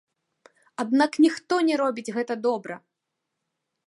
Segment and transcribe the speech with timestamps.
[0.83, 2.75] Аднак ніхто не робіць гэта добра!